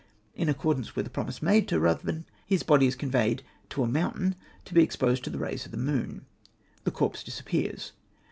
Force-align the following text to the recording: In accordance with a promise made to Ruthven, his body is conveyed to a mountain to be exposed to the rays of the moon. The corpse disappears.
In 0.33 0.49
accordance 0.49 0.95
with 0.95 1.05
a 1.05 1.11
promise 1.11 1.43
made 1.43 1.67
to 1.67 1.79
Ruthven, 1.79 2.25
his 2.47 2.63
body 2.63 2.87
is 2.87 2.95
conveyed 2.95 3.43
to 3.69 3.83
a 3.83 3.87
mountain 3.87 4.33
to 4.65 4.73
be 4.73 4.81
exposed 4.81 5.23
to 5.25 5.29
the 5.29 5.37
rays 5.37 5.65
of 5.67 5.71
the 5.71 5.77
moon. 5.77 6.25
The 6.85 6.89
corpse 6.91 7.21
disappears. 7.23 7.91